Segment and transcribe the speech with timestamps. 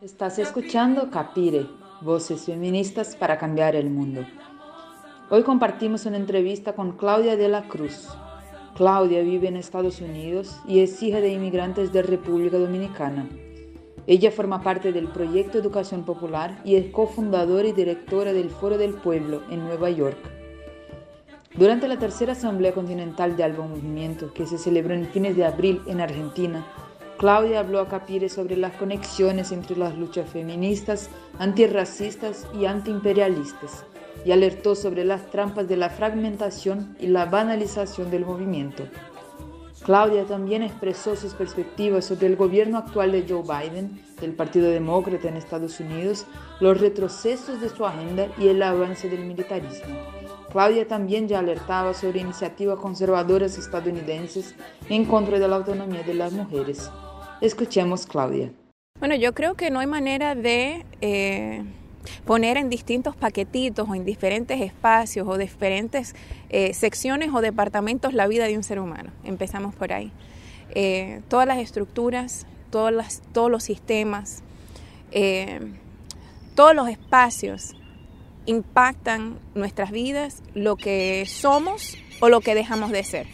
[0.00, 1.66] Estás escuchando Capire,
[2.00, 4.26] voces feministas para cambiar el mundo.
[5.30, 8.08] Hoy compartimos una entrevista con Claudia de la Cruz.
[8.74, 13.28] Claudia vive en Estados Unidos y es hija de inmigrantes de República Dominicana.
[14.06, 18.94] Ella forma parte del proyecto Educación Popular y es cofundadora y directora del Foro del
[18.94, 20.43] Pueblo en Nueva York.
[21.56, 25.82] Durante la tercera Asamblea Continental de Alba Movimiento, que se celebró en fines de abril
[25.86, 26.66] en Argentina,
[27.16, 33.84] Claudia habló a Capire sobre las conexiones entre las luchas feministas, antirracistas y antiimperialistas
[34.24, 38.88] y alertó sobre las trampas de la fragmentación y la banalización del movimiento.
[39.84, 45.28] Claudia también expresó sus perspectivas sobre el gobierno actual de Joe Biden, del Partido Demócrata
[45.28, 46.26] en Estados Unidos,
[46.58, 50.23] los retrocesos de su agenda y el avance del militarismo.
[50.54, 54.54] Claudia también ya alertaba sobre iniciativas conservadoras estadounidenses
[54.88, 56.88] en contra de la autonomía de las mujeres.
[57.40, 58.52] Escuchemos Claudia.
[59.00, 61.64] Bueno, yo creo que no hay manera de eh,
[62.24, 66.14] poner en distintos paquetitos o en diferentes espacios o diferentes
[66.50, 69.10] eh, secciones o departamentos la vida de un ser humano.
[69.24, 70.12] Empezamos por ahí.
[70.70, 74.44] Eh, todas las estructuras, todos los sistemas,
[76.54, 77.74] todos los espacios
[78.46, 83.26] impactan nuestras vidas, lo que somos o lo que dejamos de ser.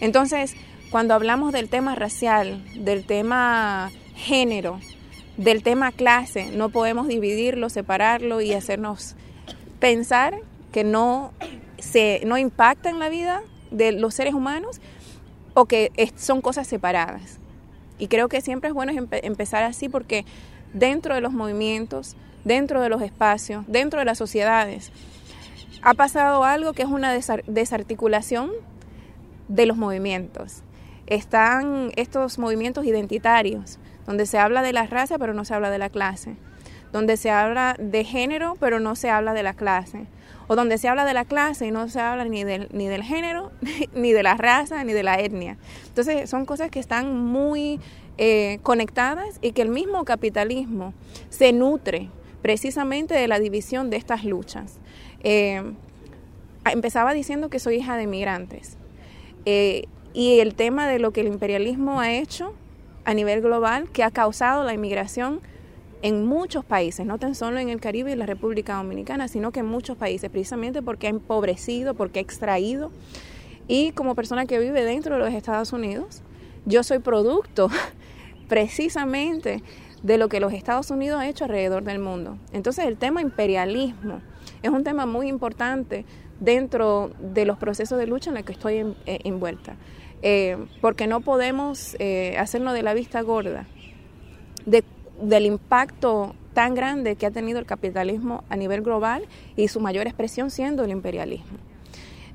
[0.00, 0.54] Entonces,
[0.90, 4.78] cuando hablamos del tema racial, del tema género,
[5.36, 9.16] del tema clase, no podemos dividirlo, separarlo y hacernos
[9.80, 10.38] pensar
[10.70, 11.32] que no,
[11.78, 14.80] se, no impacta en la vida de los seres humanos
[15.54, 17.38] o que son cosas separadas.
[17.98, 18.92] Y creo que siempre es bueno
[19.22, 20.24] empezar así porque
[20.72, 24.92] dentro de los movimientos dentro de los espacios, dentro de las sociedades.
[25.82, 27.12] Ha pasado algo que es una
[27.46, 28.50] desarticulación
[29.48, 30.62] de los movimientos.
[31.06, 35.78] Están estos movimientos identitarios, donde se habla de la raza pero no se habla de
[35.78, 36.36] la clase,
[36.92, 40.06] donde se habla de género pero no se habla de la clase,
[40.46, 43.02] o donde se habla de la clase y no se habla ni del, ni del
[43.02, 43.50] género,
[43.94, 45.56] ni de la raza, ni de la etnia.
[45.88, 47.80] Entonces son cosas que están muy
[48.18, 50.94] eh, conectadas y que el mismo capitalismo
[51.30, 52.10] se nutre
[52.42, 54.78] precisamente de la división de estas luchas.
[55.22, 55.62] Eh,
[56.70, 58.76] empezaba diciendo que soy hija de migrantes
[59.46, 62.54] eh, y el tema de lo que el imperialismo ha hecho
[63.04, 65.40] a nivel global, que ha causado la inmigración
[66.02, 69.60] en muchos países, no tan solo en el Caribe y la República Dominicana, sino que
[69.60, 72.90] en muchos países, precisamente porque ha empobrecido, porque ha extraído.
[73.68, 76.22] Y como persona que vive dentro de los Estados Unidos,
[76.64, 77.70] yo soy producto
[78.48, 79.62] precisamente
[80.02, 82.36] de lo que los Estados Unidos ha hecho alrededor del mundo.
[82.52, 84.20] Entonces el tema imperialismo
[84.62, 86.04] es un tema muy importante
[86.40, 89.76] dentro de los procesos de lucha en los que estoy eh, envuelta,
[90.22, 93.66] eh, porque no podemos eh, hacernos de la vista gorda
[95.20, 99.24] del impacto tan grande que ha tenido el capitalismo a nivel global
[99.56, 101.58] y su mayor expresión siendo el imperialismo.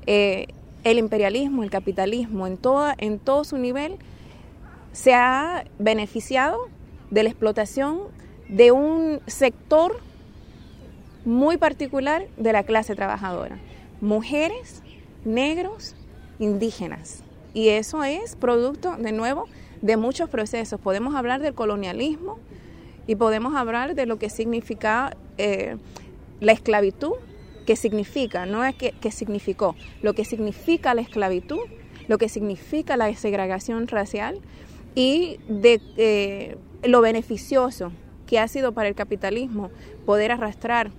[0.06, 3.96] el imperialismo, el capitalismo en, toda, en todo su nivel
[4.92, 6.68] se ha beneficiado
[7.10, 8.00] de la explotación
[8.48, 10.00] de un sector
[11.24, 13.58] muy particular de la clase trabajadora,
[14.00, 14.82] mujeres,
[15.24, 15.94] negros,
[16.38, 17.22] indígenas.
[17.54, 19.46] Y eso es producto, de nuevo,
[19.82, 20.80] de muchos procesos.
[20.80, 22.38] Podemos hablar del colonialismo
[23.06, 25.76] y podemos hablar de lo que significa eh,
[26.40, 27.14] la esclavitud,
[27.66, 31.60] que significa, no es que, significó, lo que significa la esclavitud,
[32.06, 34.40] lo que significa la segregación racial
[34.94, 37.92] y de eh, lo beneficioso
[38.26, 39.70] que ha sido para el capitalismo
[40.06, 40.90] poder arrastrar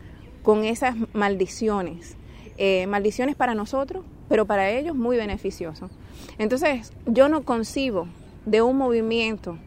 [0.43, 2.15] con esas maldiciones.
[2.57, 5.89] Eh, maldiciones para nosotros, pero para ellos muy beneficioso.
[6.37, 8.07] Entonces, yo no concibo
[8.45, 9.57] de un movimiento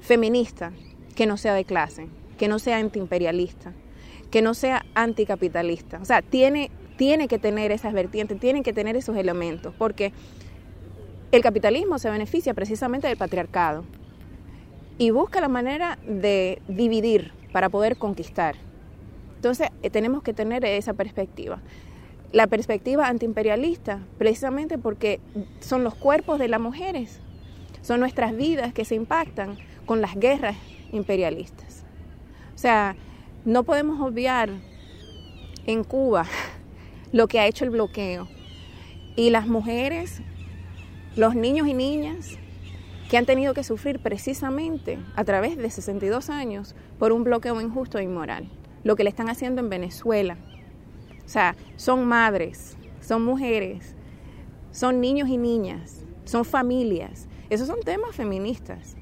[0.00, 0.72] feminista
[1.14, 2.08] que no sea de clase,
[2.38, 3.72] que no sea antiimperialista,
[4.30, 5.98] que no sea anticapitalista.
[6.00, 10.12] O sea, tiene, tiene que tener esas vertientes, tiene que tener esos elementos, porque
[11.32, 13.84] el capitalismo se beneficia precisamente del patriarcado
[14.98, 18.56] y busca la manera de dividir para poder conquistar.
[19.36, 21.60] Entonces eh, tenemos que tener esa perspectiva.
[22.32, 25.20] La perspectiva antiimperialista, precisamente porque
[25.60, 27.20] son los cuerpos de las mujeres,
[27.80, 29.56] son nuestras vidas que se impactan
[29.86, 30.56] con las guerras
[30.92, 31.84] imperialistas.
[32.54, 32.96] O sea,
[33.44, 34.50] no podemos obviar
[35.66, 36.26] en Cuba
[37.12, 38.28] lo que ha hecho el bloqueo.
[39.14, 40.20] Y las mujeres,
[41.16, 42.38] los niños y niñas
[43.08, 47.98] que han tenido que sufrir precisamente a través de 62 años por un bloqueo injusto
[47.98, 48.48] e inmoral.
[48.84, 50.36] Lo que le están haciendo en Venezuela.
[51.24, 53.94] O sea, son madres, son mujeres,
[54.72, 57.26] son niños y niñas son familias.
[57.48, 58.96] Esos son temas feministas.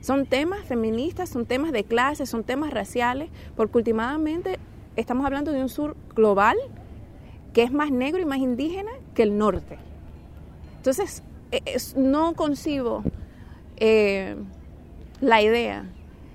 [0.00, 4.58] Son temas feministas, son temas de clase, son temas raciales, porque últimamente
[4.96, 6.56] estamos hablando de un sur global
[7.52, 9.78] que es más negro y más indígena que el norte.
[10.76, 11.60] Entonces, e,
[11.96, 13.02] no concibo
[13.80, 14.36] eh,
[15.20, 15.84] la idea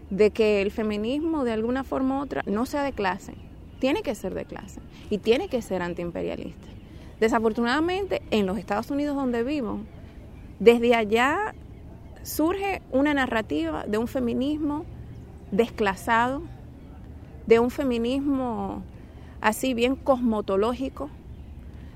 [0.09, 3.33] de que el feminismo de alguna forma u otra no sea de clase.
[3.79, 6.67] Tiene que ser de clase y tiene que ser antiimperialista.
[7.19, 9.79] Desafortunadamente, en los Estados Unidos donde vivo,
[10.59, 11.53] desde allá
[12.23, 14.85] surge una narrativa de un feminismo
[15.51, 16.41] desclasado,
[17.45, 18.81] de un feminismo
[19.41, 21.09] así bien cosmotológico,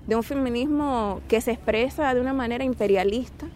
[0.07, 3.47] de un feminismo que se expresa de una manera imperialista,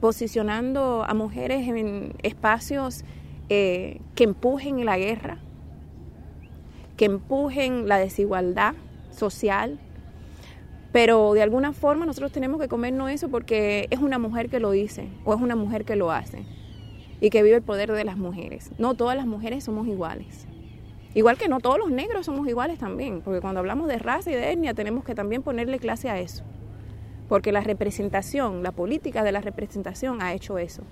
[0.00, 3.04] posicionando a mujeres en espacios
[3.48, 5.38] eh, que empujen la guerra,
[6.96, 8.74] que empujen la desigualdad
[9.10, 9.78] social,
[10.92, 14.70] pero de alguna forma nosotros tenemos que comernos eso porque es una mujer que lo
[14.70, 16.44] dice o es una mujer que lo hace
[17.20, 18.70] y que vive el poder de las mujeres.
[18.78, 20.46] No todas las mujeres somos iguales.
[21.14, 24.34] Igual que no todos los negros somos iguales también, porque cuando hablamos de raza y
[24.34, 26.44] de etnia tenemos que también ponerle clase a eso.
[27.30, 30.82] Porque la representación, la política de la representación ha hecho eso.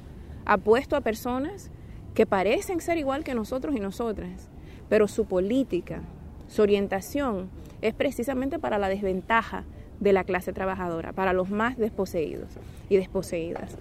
[0.46, 1.72] Ha puesto a personas
[2.14, 4.48] que parecen ser igual que nosotros y nosotras,
[4.88, 6.02] pero su política,
[6.46, 7.50] su orientación
[7.82, 9.64] es precisamente para la desventaja
[9.98, 12.50] de la clase trabajadora, para los más desposeídos
[12.88, 13.76] y desposeídas.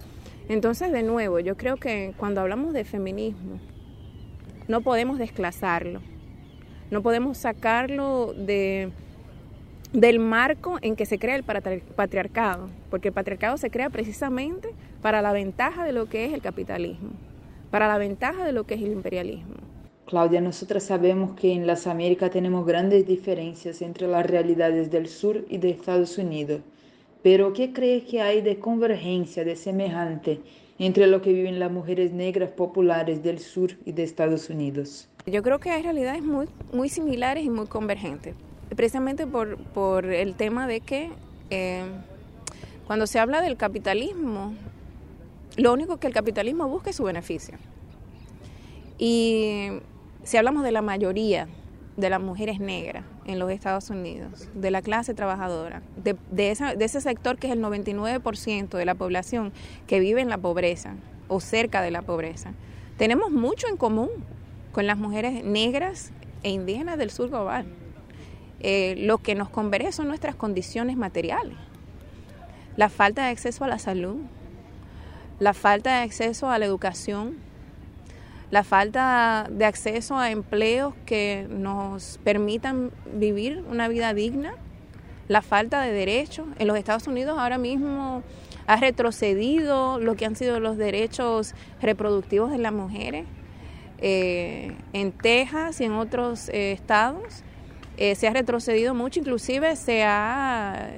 [0.48, 3.60] Entonces, de nuevo, yo creo que cuando hablamos de feminismo,
[4.66, 6.00] no podemos desclasarlo,
[6.90, 8.90] no podemos sacarlo de,
[9.92, 14.68] del marco en que se crea el patriarcado, porque el patriarcado se crea precisamente
[15.00, 17.10] para la ventaja de lo que es el capitalismo,
[17.70, 19.54] para la ventaja de lo que es el imperialismo.
[20.06, 25.44] Claudia, nosotras sabemos que en las Américas tenemos grandes diferencias entre las realidades del sur
[25.48, 26.60] y de Estados Unidos,
[27.22, 30.40] pero ¿qué crees que hay de convergencia, de semejante
[30.78, 35.08] entre lo que viven las mujeres negras populares del sur y de Estados Unidos?
[35.26, 38.34] Yo creo que hay realidades muy, muy similares y muy convergentes,
[38.74, 41.10] precisamente por, por el tema de que
[41.50, 41.84] eh,
[42.86, 44.54] cuando se habla del capitalismo,
[45.56, 47.58] lo único que el capitalismo busca es su beneficio.
[48.98, 49.68] Y
[50.24, 51.48] si hablamos de la mayoría
[51.96, 57.00] de las mujeres negras en los Estados Unidos, de la clase trabajadora, de, de, ese
[57.00, 59.52] sector que es el 99% de la población
[59.86, 60.94] que vive en la pobreza
[61.28, 62.52] o cerca de la pobreza,
[62.96, 64.10] tenemos mucho en común
[64.72, 66.12] con las mujeres negras
[66.42, 67.66] e indígenas del sur global.
[68.60, 71.56] Eh, lo que nos converge son nuestras condiciones materiales,
[72.76, 74.16] la falta de acceso a la salud,
[75.38, 77.36] la falta de acceso a la educación,
[78.50, 84.54] la falta de acceso a empleos que nos permitan vivir una vida digna,
[85.28, 86.46] la falta de derechos.
[86.58, 88.22] En los Estados Unidos ahora mismo
[88.66, 93.26] ha retrocedido lo que han sido los derechos reproductivos de las mujeres.
[94.00, 97.42] Eh, en Texas y en otros eh, estados
[97.98, 100.88] eh, se ha retrocedido mucho, inclusive se ha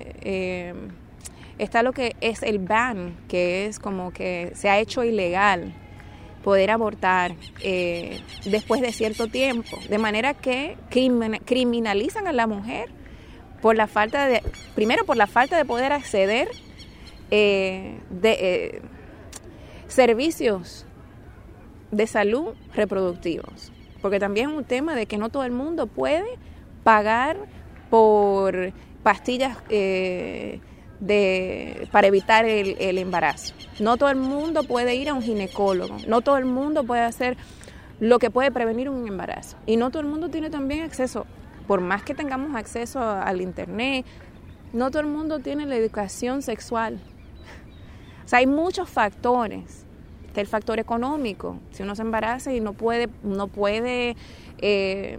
[1.61, 5.75] está lo que es el ban, que es como que se ha hecho ilegal
[6.43, 12.88] poder abortar eh, después de cierto tiempo, de manera que criminalizan a la mujer
[13.61, 14.43] por la falta de,
[14.75, 16.49] primero por la falta de poder acceder
[17.31, 18.82] eh, de eh,
[19.86, 20.86] servicios
[21.91, 23.70] de salud reproductivos,
[24.01, 26.39] porque también es un tema de que no todo el mundo puede
[26.82, 27.37] pagar
[27.91, 28.72] por
[29.03, 30.60] pastillas de,
[31.91, 33.55] para evitar el, embarazo.
[33.79, 37.37] No todo el mundo puede ir a un ginecólogo, no todo el mundo puede hacer
[37.99, 39.56] lo que puede prevenir un embarazo.
[39.67, 41.27] Y no todo el mundo tiene también acceso,
[41.67, 44.05] por más que tengamos acceso al Internet,
[44.72, 47.01] no todo el mundo tiene la educación sexual.
[48.25, 49.84] O sea, hay muchos factores.
[50.27, 51.58] Está el factor económico.
[51.72, 54.15] Si uno se embaraza y no puede, no puede
[54.58, 55.19] eh,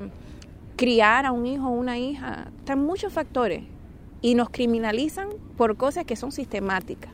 [0.81, 3.61] criar a un hijo o una hija, están muchos factores
[4.19, 7.11] y nos criminalizan por cosas que son sistemáticas,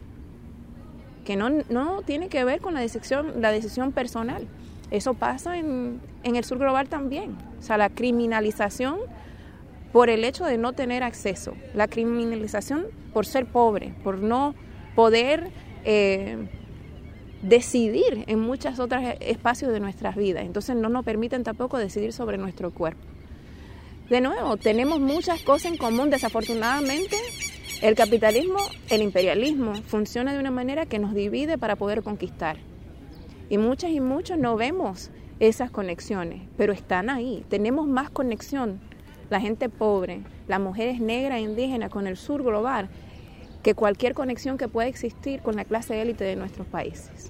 [1.26, 4.48] que no, no tiene que ver con la decisión, la decisión personal.
[4.90, 7.36] Eso pasa en, en el sur global también.
[7.60, 9.00] O sea, la criminalización
[9.92, 14.56] por el hecho de no tener acceso, la criminalización por ser pobre, por no
[14.96, 15.52] poder
[15.84, 16.48] eh,
[17.42, 20.46] decidir en muchos otros espacios de nuestras vidas.
[20.46, 23.17] Entonces no nos permiten tampoco decidir sobre nuestro cuerpo.
[24.10, 26.10] De nuevo, tenemos muchas cosas en común.
[26.10, 27.18] Desafortunadamente,
[27.82, 28.60] el capitalismo,
[28.90, 32.56] el imperialismo, funciona de una manera que nos divide para poder conquistar.
[33.50, 35.12] Y muchas y muchos no vemos
[35.42, 37.44] esas conexiones, pero están ahí.
[37.50, 38.80] Tenemos más conexión,
[39.30, 42.88] la gente pobre, las mujeres negras e indígenas con el sur global,
[43.62, 47.30] que cualquier conexión que pueda existir con la clase élite de nuestros países.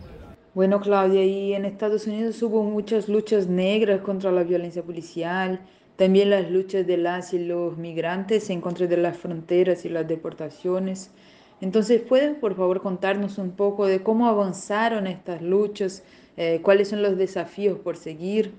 [0.54, 5.60] Bueno, Claudia, y en Estados Unidos hubo muchas luchas negras contra la violencia policial,
[5.98, 10.08] también las luchas de las y los migrantes en contra de las fronteras y las
[10.08, 11.12] deportaciones.
[11.60, 16.04] Entonces, ¿pueden por favor contarnos un poco de cómo avanzaron estas luchas?
[16.38, 18.54] Eh, ¿Cuáles son los desafíos por seguir?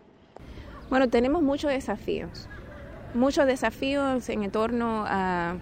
[0.90, 2.49] Bueno, tenemos muchos desafíos,
[3.14, 5.59] muchos desafíos en torno a,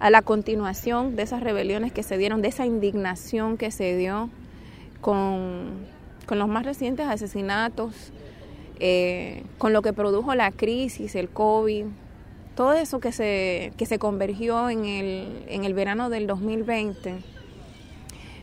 [0.00, 4.28] a la continuación de esas rebeliones que se dieron, de esa indignación que se dio
[5.00, 5.86] con,
[6.26, 8.12] con los más recientes asesinatos,
[8.80, 11.84] eh, con lo que produjo la crisis, el COVID,
[12.54, 17.16] todo eso que se, que se convergió en el, en el verano del 2020,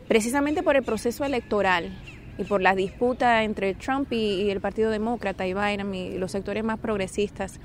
[0.07, 1.91] precisamente por el proceso electoral
[2.37, 6.63] y por la disputa entre Trump y, el Partido Demócrata y Biden y los sectores
[6.63, 7.59] más progresistas.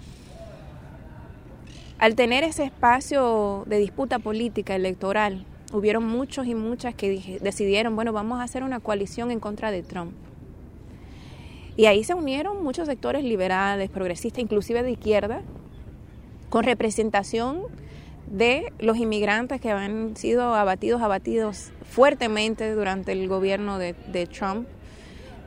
[1.98, 8.12] Al tener ese espacio de disputa política electoral, hubieron muchos y muchas que decidieron, bueno,
[8.12, 10.12] vamos a hacer una coalición en contra de Trump.
[11.76, 15.42] Y ahí se unieron muchos sectores liberales, progresistas, inclusive de izquierda,
[16.48, 17.64] con representación
[18.26, 23.94] de los inmigrantes que han sido abatidos, abatidos fuertemente durante el gobierno de,
[24.26, 24.66] Trump,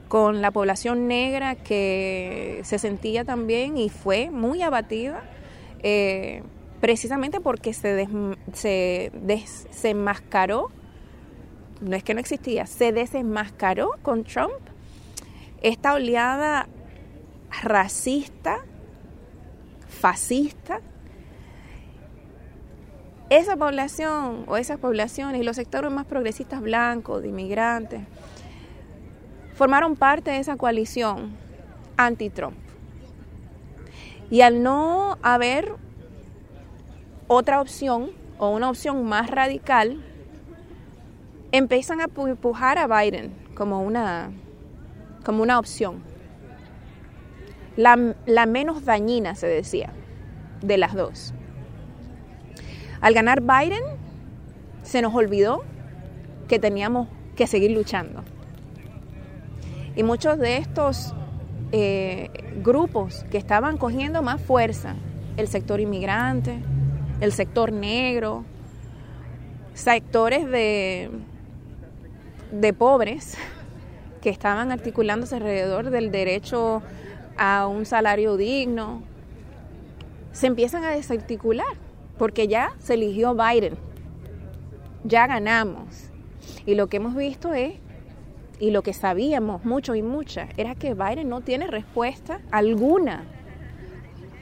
[0.07, 5.23] con la población negra que se sentía también y fue muy abatida,
[5.81, 6.43] eh,
[6.79, 8.07] precisamente porque se,
[8.53, 10.69] se desenmascaró,
[11.81, 14.68] no es que no existía, se desenmascaró con Trump
[15.61, 16.67] esta oleada
[17.63, 18.59] racista,
[19.87, 20.81] fascista,
[23.29, 28.01] esa población o esas poblaciones y los sectores más progresistas blancos, de inmigrantes,
[29.53, 31.35] formaron parte de esa coalición
[31.97, 32.57] anti-Trump.
[34.31, 35.75] Y al no haber
[37.27, 40.03] otra opción o una opción más radical,
[41.51, 44.31] empiezan a empujar a Biden como una
[45.23, 46.01] como una opción.
[47.75, 47.95] La,
[48.45, 49.93] menos dañina, se decía,
[50.61, 51.33] de las dos.
[52.99, 53.83] Al ganar Biden,
[54.83, 55.63] se nos olvidó
[56.47, 58.23] que teníamos que seguir luchando.
[59.95, 61.13] Y muchos de estos
[61.71, 62.29] eh,
[62.61, 64.95] grupos que estaban cogiendo más fuerza,
[65.37, 66.59] el sector inmigrante,
[67.21, 68.43] el sector negro,
[69.73, 71.09] sectores de,
[72.51, 73.37] de pobres,
[74.21, 76.81] que estaban articulándose alrededor del derecho
[77.37, 79.01] a un salario digno,
[80.31, 81.67] se empiezan a desarticular,
[82.17, 83.75] porque ya se eligió Biden,
[85.03, 86.09] ya ganamos.
[86.65, 87.73] Y lo que hemos visto es,
[88.59, 93.23] y lo que sabíamos mucho y muchas, era que Biden no tiene respuesta alguna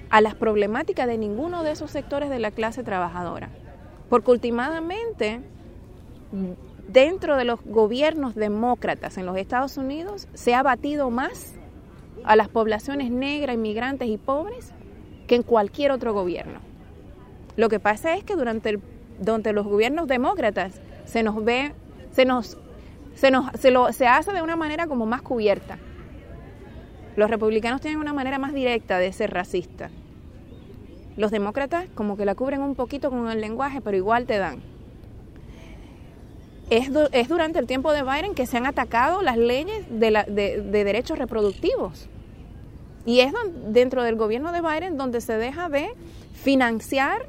[0.10, 3.50] a las problemáticas de ninguno de esos sectores de la clase trabajadora.
[4.10, 5.42] Porque últimamente
[6.88, 11.53] dentro de los gobiernos demócratas en los Estados Unidos se ha batido más
[12.24, 14.72] a las poblaciones negras, inmigrantes y pobres
[15.27, 16.60] que en cualquier otro gobierno.
[17.56, 18.82] Lo que pasa es que durante, el,
[19.20, 21.74] durante los gobiernos demócratas se nos ve,
[22.12, 22.58] se nos,
[23.15, 25.77] se nos, se lo, se hace de una manera como más cubierta.
[27.15, 29.89] Los republicanos tienen una manera más directa de ser racista.
[31.17, 34.62] Los demócratas como que la cubren un poquito con el lenguaje, pero igual te dan
[36.70, 40.12] es, durante el tiempo de Biden que se han atacado las leyes de,
[40.72, 42.08] derechos reproductivos.
[43.06, 43.32] Y es
[43.68, 45.90] dentro del gobierno de Biden donde se deja de
[46.34, 47.28] financiar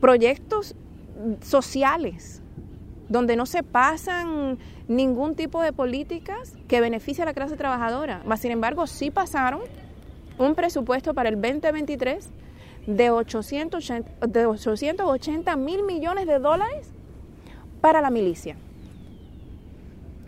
[0.00, 0.76] proyectos
[1.40, 2.40] sociales,
[3.08, 8.22] donde no se pasan ningún tipo de políticas que beneficie a la clase trabajadora.
[8.24, 9.62] Mas, sin embargo, sí pasaron
[10.38, 12.28] un presupuesto para el 2023
[12.86, 16.93] de 880, de 880 mil millones de dólares
[17.84, 18.56] para la milicia.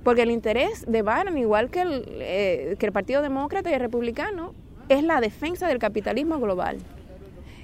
[0.04, 3.80] Porque el interés de Biden, igual que el, eh, que el Partido Demócrata y el
[3.80, 4.52] Republicano,
[4.90, 6.76] es la defensa del capitalismo global.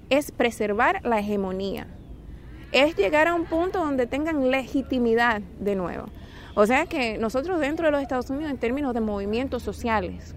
[0.09, 1.89] Es preservar la hegemonía.
[2.73, 6.07] Es llegar a un punto donde tengan legitimidad de nuevo.
[6.55, 10.35] O sea que nosotros dentro de los Estados Unidos, en términos de movimientos sociales,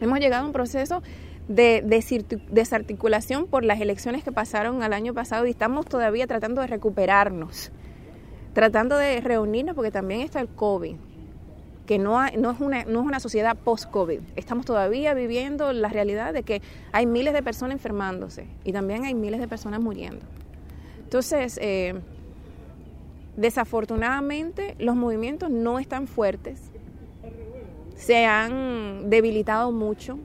[0.00, 1.04] hemos llegado a un proceso
[1.46, 1.84] de
[2.50, 7.70] desarticulación por las elecciones que pasaron al año pasado y estamos todavía tratando de recuperarnos
[8.52, 10.96] tratando de reunirnos porque también está el COVID,
[11.86, 14.20] que no, no, es, una, no es una sociedad post-COVID.
[14.36, 19.14] Estamos todavía viviendo la realidad de que hay miles de personas enfermándose y también hay
[19.14, 20.24] miles de personas muriendo.
[21.02, 21.94] Entonces, eh,
[23.36, 26.60] desafortunadamente los movimientos no están fuertes,
[27.96, 30.18] se han debilitado mucho.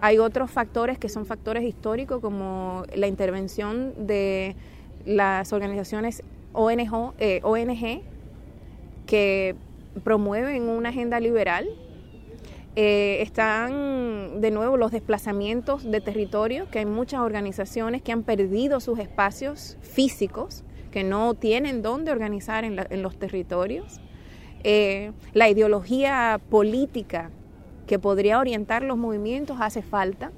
[0.00, 4.54] Hay otros factores que son factores históricos como la intervención de
[5.04, 6.22] las organizaciones
[6.56, 8.02] ONG, eh,
[9.06, 9.54] que
[10.02, 11.68] promueven una agenda liberal.
[12.74, 18.80] Eh, están de nuevo los desplazamientos de territorio, que hay muchas organizaciones que han perdido
[18.80, 24.00] sus espacios físicos, que no tienen dónde organizar en, los territorios.
[24.62, 27.30] Eh, la ideología política
[27.86, 30.32] que podría orientar los movimientos hace falta.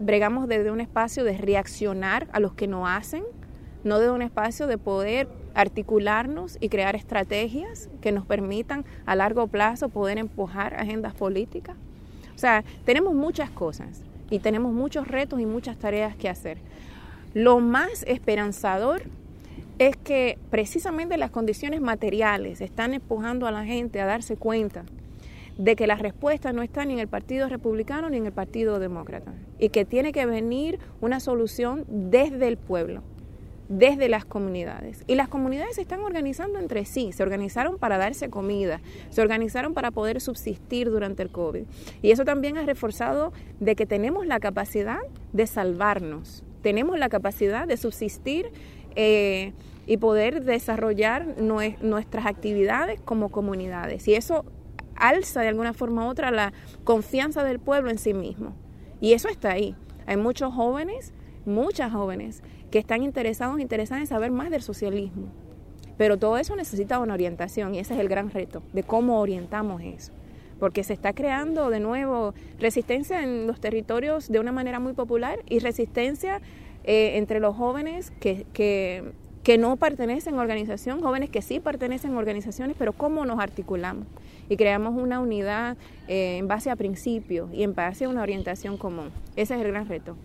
[0.00, 3.24] Bregamos desde un espacio de reaccionar a los que no hacen,
[3.84, 9.46] no desde un espacio de poder articularnos y crear estrategias que nos permitan a largo
[9.46, 11.76] plazo poder empujar agendas políticas.
[12.34, 16.58] O sea, tenemos muchas cosas y tenemos muchos retos y muchas tareas que hacer.
[17.34, 19.02] Lo más esperanzador
[19.78, 24.84] es que precisamente las condiciones materiales están empujando a la gente a darse cuenta
[25.58, 28.80] de que la respuesta no está ni en el Partido Republicano ni en el Partido
[28.80, 33.02] Demócrata y que tiene que venir una solución desde el pueblo
[33.68, 35.04] desde las comunidades.
[35.06, 38.80] Y las comunidades se están organizando entre sí, se organizaron para darse comida,
[39.10, 41.64] se organizaron para poder subsistir durante el COVID.
[42.02, 45.00] Y eso también ha reforzado de que tenemos la capacidad
[45.32, 48.50] de salvarnos, tenemos la capacidad de subsistir
[48.96, 49.52] eh,
[49.86, 54.08] y poder desarrollar nuestras actividades como comunidades.
[54.08, 54.44] Y eso
[54.96, 56.52] alza de alguna forma u otra la
[56.84, 58.54] confianza del pueblo en sí mismo.
[59.00, 59.74] Y eso está ahí.
[60.06, 61.12] Hay muchos jóvenes,
[61.44, 62.42] muchas jóvenes
[62.74, 65.28] que están interesados, interesadas en saber más del socialismo.
[65.96, 69.80] Pero todo eso necesita una orientación y ese es el gran reto de cómo orientamos
[69.80, 70.10] eso.
[70.58, 75.38] Porque se está creando de nuevo resistencia en los territorios de una manera muy popular
[75.48, 76.40] y resistencia
[76.82, 79.12] eh, entre los jóvenes que, que,
[79.44, 84.08] que, no pertenecen a organización, jóvenes que sí pertenecen a organizaciones, pero cómo nos articulamos
[84.48, 85.76] y creamos una unidad
[86.08, 89.12] eh, en base a principios y en base a una orientación común.
[89.36, 90.16] Ese es el gran reto.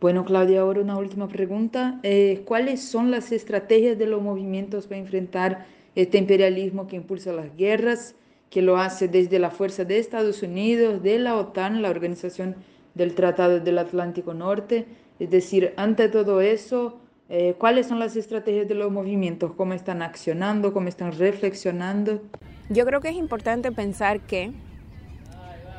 [0.00, 1.98] Bueno, Claudia, ahora una última pregunta.
[2.04, 7.56] Eh, ¿Cuáles son las estrategias de los movimientos para enfrentar este imperialismo que impulsa las
[7.56, 8.14] guerras,
[8.48, 12.54] que lo hace desde la fuerza de Estados Unidos, de la OTAN, la Organización
[12.94, 14.86] del Tratado del Atlántico Norte?
[15.18, 19.52] Es decir, ante todo eso, eh, ¿cuáles son las estrategias de los movimientos?
[19.56, 20.72] ¿Cómo están accionando?
[20.72, 22.22] ¿Cómo están reflexionando?
[22.68, 24.52] Yo creo que es importante pensar que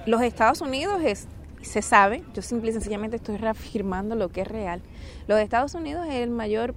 [0.06, 1.30] los Estados Unidos es
[1.62, 4.82] se sabe, yo simple y sencillamente estoy reafirmando lo que es real.
[5.28, 6.74] Los Estados Unidos es el mayor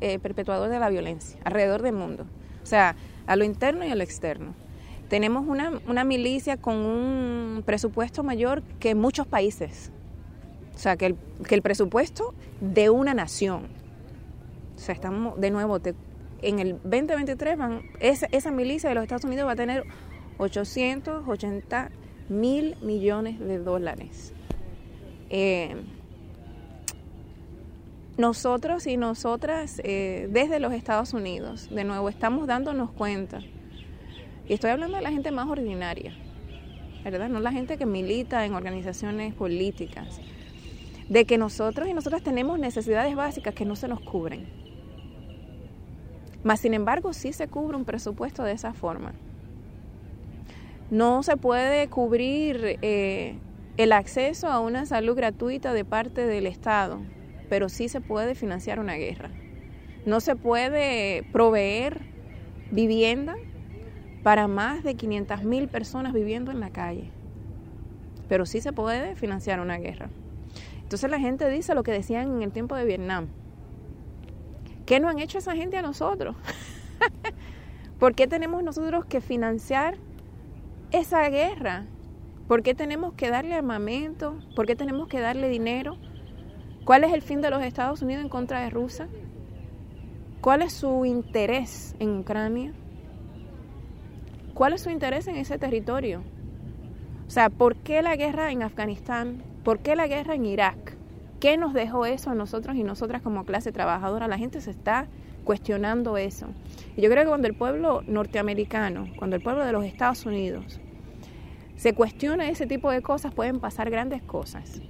[0.00, 2.26] eh, perpetuador de la violencia alrededor del mundo,
[2.62, 2.96] o sea,
[3.26, 4.54] a lo interno y a lo externo.
[5.08, 9.92] Tenemos una, una milicia con un presupuesto mayor que muchos países,
[10.74, 11.16] o sea, que el,
[11.48, 13.68] que el presupuesto de una nación.
[14.74, 15.80] O sea, estamos de nuevo,
[16.42, 19.84] en el 2023 van, esa, esa milicia de los Estados Unidos va a tener
[20.38, 21.90] 880
[22.28, 24.32] mil millones de dólares.
[25.30, 25.76] Eh,
[28.16, 33.40] nosotros y nosotras eh, desde los Estados Unidos, de nuevo, estamos dándonos cuenta,
[34.48, 36.14] y estoy hablando de la gente más ordinaria,
[37.04, 37.28] ¿verdad?
[37.28, 40.20] No la gente que milita en organizaciones políticas,
[41.08, 44.46] de que nosotros y nosotras tenemos necesidades básicas que no se nos cubren.
[46.42, 49.12] Mas, sin embargo, sí se cubre un presupuesto de esa forma.
[50.90, 53.38] No se puede cubrir eh,
[53.76, 57.00] el acceso a una salud gratuita de parte del Estado,
[57.48, 59.30] pero sí se puede financiar una guerra.
[60.04, 62.02] No se puede proveer
[62.70, 63.34] vivienda
[64.22, 67.10] para más de 500 mil personas viviendo en la calle,
[68.28, 70.08] pero sí se puede financiar una guerra.
[70.82, 73.26] Entonces la gente dice lo que decían en el tiempo de Vietnam.
[74.84, 76.36] ¿Qué no han hecho esa gente a nosotros?
[77.98, 79.96] ¿Por qué tenemos nosotros que financiar
[80.96, 81.84] esa guerra?
[82.48, 84.38] ¿Por qué tenemos que darle armamento?
[84.54, 85.98] ¿Por qué tenemos que darle dinero?
[86.84, 89.08] ¿Cuál es el fin de los Estados Unidos en contra de Rusia?
[90.40, 92.72] ¿Cuál es su interés en Ucrania?
[94.54, 96.22] ¿Cuál es su interés en ese territorio?
[97.26, 99.42] O sea, ¿por qué la guerra en Afganistán?
[99.64, 100.96] ¿Por qué la guerra en Irak?
[101.40, 104.28] ¿Qué nos dejó eso a nosotros y nosotras como clase trabajadora?
[104.28, 105.08] La gente se está
[105.44, 106.46] cuestionando eso.
[106.96, 110.80] Y yo creo que cuando el pueblo norteamericano, cuando el pueblo de los Estados Unidos
[111.76, 114.80] se cuestiona ese tipo de cosas, pueden pasar grandes cosas.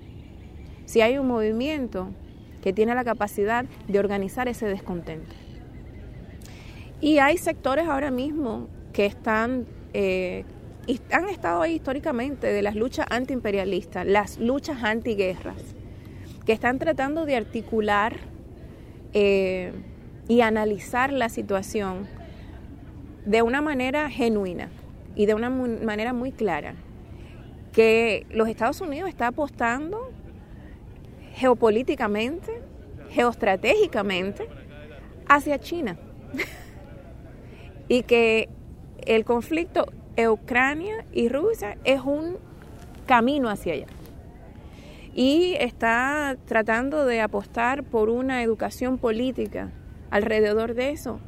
[0.84, 2.08] Si hay un movimiento
[2.62, 5.34] que tiene la capacidad de organizar ese descontento.
[7.00, 10.44] Y hay sectores ahora mismo que están, eh,
[11.12, 15.56] han estado ahí históricamente de las luchas antiimperialistas, las luchas antiguerras,
[16.44, 18.16] que están tratando de articular
[19.12, 19.72] eh,
[20.28, 22.06] y analizar la situación
[23.24, 24.70] de una manera genuina
[25.16, 26.74] y de una manera muy clara
[27.72, 30.10] que los Estados Unidos está apostando
[31.34, 32.62] geopolíticamente,
[33.10, 34.46] geoestratégicamente,
[35.28, 35.98] hacia China.
[37.88, 38.48] y que
[39.04, 39.86] el conflicto
[40.24, 42.38] Ucrania y Rusia es un
[43.06, 43.86] camino hacia allá.
[45.14, 49.70] Y está tratando de apostar por una educación política
[50.10, 51.20] alrededor de eso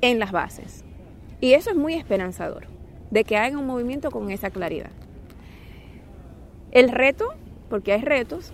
[0.00, 0.84] en las bases.
[1.40, 2.66] Y eso es muy esperanzador,
[3.10, 4.90] de que haya un movimiento con esa claridad.
[6.70, 7.34] El reto,
[7.70, 8.52] porque hay retos,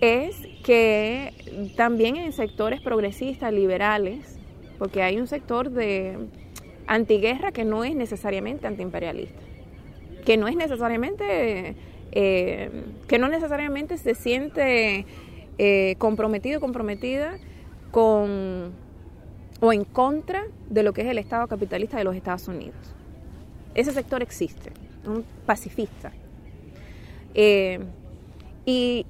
[0.00, 1.32] es que
[1.76, 4.38] también en sectores progresistas, liberales,
[4.78, 6.18] porque hay un sector de
[6.86, 9.40] antiguerra que no es necesariamente antiimperialista,
[10.24, 11.74] que no es necesariamente,
[12.12, 12.70] eh,
[13.08, 15.06] que no necesariamente se siente
[15.58, 17.38] eh, comprometido, comprometida
[17.90, 18.72] con
[19.60, 22.94] o en contra de lo que es el Estado capitalista de los Estados Unidos.
[23.74, 24.72] Ese sector existe,
[25.06, 26.12] un pacifista.
[27.34, 27.80] Eh,
[28.66, 29.06] y,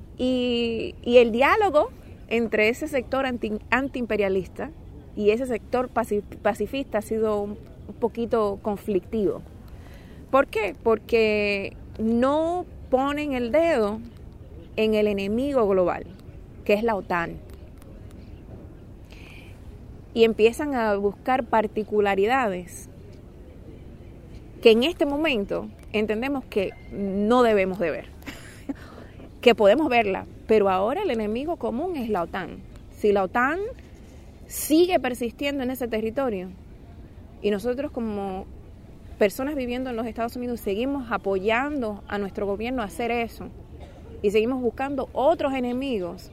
[1.05, 1.91] el diálogo
[2.29, 4.71] entre ese sector anti, antiimperialista
[5.17, 9.43] y ese sector pacifista ha sido un, un poquito conflictivo.
[10.31, 10.75] ¿Por qué?
[10.83, 14.01] Porque no ponen el dedo
[14.77, 16.05] en el enemigo global,
[16.65, 17.39] que es la OTAN
[20.19, 22.89] y empiezan a buscar particularidades
[24.63, 28.07] que en este momento entendemos que no debemos de ver,
[29.41, 32.59] que podemos verla, pero ahora el enemigo común es la OTAN.
[32.91, 33.61] Si la OTAN
[34.47, 36.49] sigue persistiendo en ese territorio
[37.43, 38.47] y nosotros como
[39.19, 43.49] personas viviendo en los Estados Unidos seguimos apoyando a nuestro gobierno a hacer eso
[44.23, 46.31] y seguimos buscando otros enemigos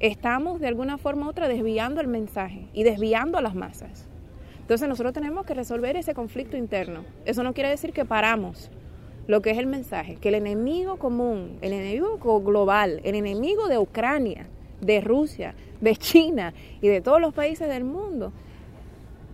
[0.00, 4.06] estamos de alguna forma u otra desviando el mensaje y desviando a las masas.
[4.64, 7.04] Entonces nosotros tenemos que resolver ese conflicto interno.
[7.26, 8.70] Eso no quiere decir que paramos
[9.26, 13.76] lo que es el mensaje, que el enemigo común, el enemigo global, el enemigo de
[13.76, 14.46] Ucrania,
[14.80, 18.32] de Rusia, de China y de todos los países del mundo,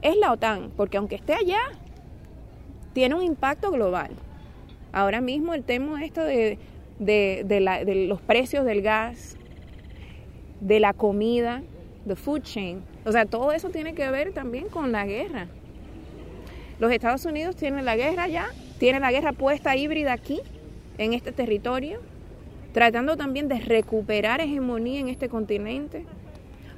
[0.03, 1.61] es la OTAN, porque aunque esté allá,
[2.93, 4.11] tiene un impacto global.
[4.91, 6.59] Ahora mismo el tema esto de,
[6.99, 9.37] de los precios del gas,
[10.61, 11.63] de la comida,
[12.05, 12.90] the food chain.
[13.05, 15.47] O sea, todo eso tiene que ver también con la guerra.
[16.79, 20.41] Los Estados Unidos tienen la guerra ya, tienen la guerra puesta híbrida aquí,
[20.99, 22.01] en este territorio,
[22.73, 26.05] tratando también de recuperar hegemonía en este continente.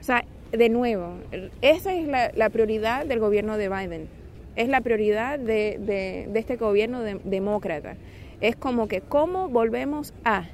[0.00, 1.14] O sea, de nuevo,
[1.60, 4.08] esa es la, prioridad del gobierno de Biden,
[4.54, 7.96] es la prioridad de, este gobierno demócrata.
[8.40, 10.44] Es como que cómo volvemos a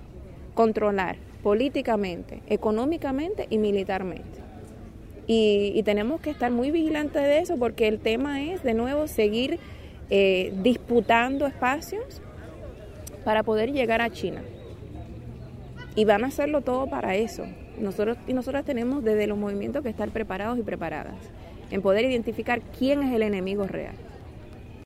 [0.54, 4.47] controlar políticamente, económicamente y militarmente.
[5.30, 9.58] Y, tenemos que estar muy vigilantes de eso porque el tema es, de nuevo, seguir
[10.08, 12.22] eh, disputando espacios
[13.24, 14.42] para poder llegar a China.
[15.94, 17.44] Y van a hacerlo todo para eso.
[17.78, 21.16] Nosotros y nosotras tenemos desde los movimientos que estar preparados y preparadas
[21.70, 23.94] en poder identificar quién es el enemigo real.